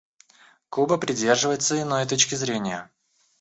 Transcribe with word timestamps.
Куба 0.69 0.97
придерживается 0.97 1.79
иной 1.79 2.07
точки 2.07 2.33
зрения. 2.33 2.89